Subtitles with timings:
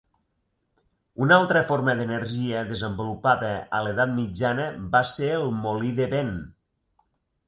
[1.25, 4.65] Una altra forma d'energia desenvolupada a l'Edat Mitjana
[4.97, 6.33] va ser el molí de vent.